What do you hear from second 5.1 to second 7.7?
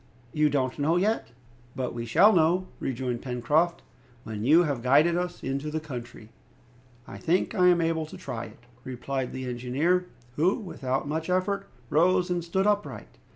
us into the country." "I think I